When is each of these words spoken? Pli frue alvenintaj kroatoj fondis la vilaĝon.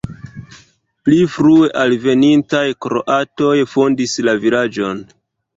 Pli 1.09 1.19
frue 1.33 1.69
alvenintaj 1.83 2.63
kroatoj 2.87 3.55
fondis 3.75 4.19
la 4.31 4.37
vilaĝon. 4.47 5.07